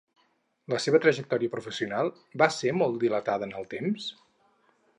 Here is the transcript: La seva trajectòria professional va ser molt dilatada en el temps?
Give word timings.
La 0.73 0.79
seva 0.85 1.01
trajectòria 1.03 1.51
professional 1.55 2.09
va 2.43 2.47
ser 2.57 2.73
molt 2.79 2.97
dilatada 3.05 3.51
en 3.51 3.55
el 3.61 3.69
temps? 3.75 4.09